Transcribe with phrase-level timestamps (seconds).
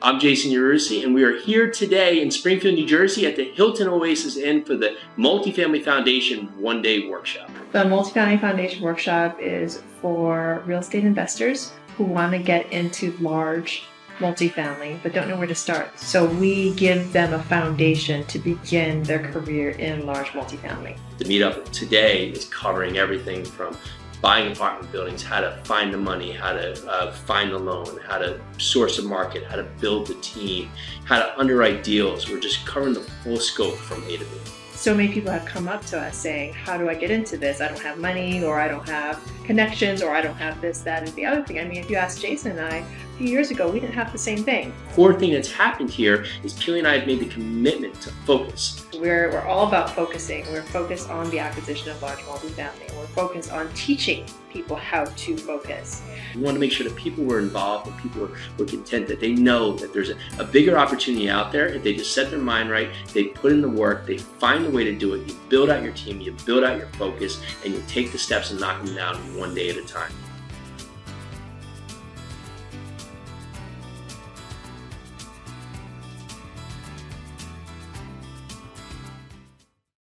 [0.00, 3.88] I'm Jason Yarusi, and we are here today in Springfield, New Jersey at the Hilton
[3.88, 7.50] Oasis Inn for the Multifamily Foundation one day workshop.
[7.72, 13.82] The Multifamily Foundation workshop is for real estate investors who want to get into large
[14.18, 15.98] multifamily but don't know where to start.
[15.98, 20.96] So we give them a foundation to begin their career in large multifamily.
[21.18, 23.76] The meetup today is covering everything from
[24.20, 28.18] buying apartment buildings, how to find the money, how to uh, find the loan, how
[28.18, 30.70] to source a market, how to build the team,
[31.04, 32.28] how to underwrite deals.
[32.28, 34.30] We're just covering the full scope from A to B.
[34.78, 37.60] So many people have come up to us saying, How do I get into this?
[37.60, 41.02] I don't have money, or I don't have connections, or I don't have this, that,
[41.02, 41.58] and the other thing.
[41.58, 44.12] I mean, if you ask Jason and I, a few years ago, we didn't have
[44.12, 44.72] the same thing.
[44.90, 48.86] Fourth thing that's happened here is Pili and I have made the commitment to focus.
[48.94, 50.46] We're, we're all about focusing.
[50.52, 52.96] We're focused on the acquisition of large multifamily.
[52.96, 54.26] We're focused on teaching
[54.58, 56.02] people how to focus.
[56.34, 59.20] We want to make sure that people were involved and people were, were content, that
[59.20, 61.68] they know that there's a, a bigger opportunity out there.
[61.68, 64.70] If they just set their mind right, they put in the work, they find a
[64.70, 67.72] way to do it, you build out your team, you build out your focus, and
[67.72, 70.12] you take the steps and knock them down one day at a time.